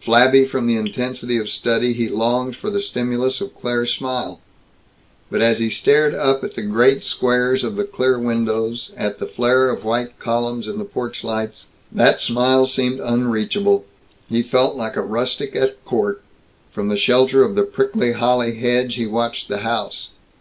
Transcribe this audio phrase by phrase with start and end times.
[0.00, 4.38] Flabby from the intensity of study, he longed for the stimulus of Claire's smile.
[5.32, 9.26] But as he stared up at the great squares of the clear windows, at the
[9.26, 13.84] flare of white columns in the porch lights, that smile seemed unreachable.
[14.28, 16.22] He felt like a rustic at court.
[16.70, 20.10] From the shelter of the prickly holly hedge he watched the house.